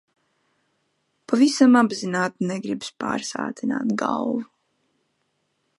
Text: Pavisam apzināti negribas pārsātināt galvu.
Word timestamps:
Pavisam 1.31 1.77
apzināti 1.81 2.49
negribas 2.53 2.91
pārsātināt 3.05 3.95
galvu. 4.05 4.45